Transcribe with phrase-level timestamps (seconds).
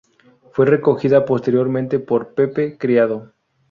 [0.53, 3.33] Fue recogida posteriormente por Pepe Criado.